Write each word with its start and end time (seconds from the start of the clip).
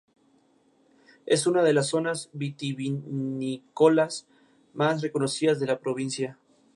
Es 1.27 1.45
una 1.45 1.61
de 1.61 1.73
las 1.73 1.89
zonas 1.89 2.31
vitivinícolas 2.33 4.25
más 4.73 5.03
reconocidas 5.03 5.59
de 5.59 5.67
la 5.67 5.77
Provincia. 5.79 6.39